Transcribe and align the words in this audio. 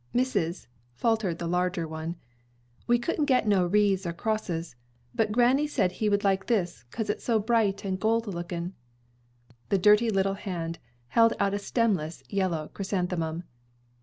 "Missus," 0.13 0.67
faltered 0.95 1.37
the 1.37 1.45
larger 1.45 1.87
one, 1.87 2.15
"we 2.87 2.97
couldn't 2.97 3.25
get 3.25 3.47
no 3.47 3.67
wreaves 3.67 4.03
or 4.03 4.13
crosses, 4.13 4.75
but 5.13 5.31
granny 5.31 5.67
said 5.67 5.91
he 5.91 6.09
would 6.09 6.23
like 6.23 6.47
this 6.47 6.85
''cause 6.89 7.07
it's 7.07 7.23
so 7.23 7.37
bright 7.37 7.85
and 7.85 7.99
gold 7.99 8.25
lookin'.'" 8.25 8.73
The 9.69 9.77
dirty 9.77 10.09
little 10.09 10.33
hand 10.33 10.79
held 11.09 11.33
out 11.39 11.53
a 11.53 11.59
stemless, 11.59 12.23
yellow 12.29 12.69
chrysanthemum. 12.73 13.43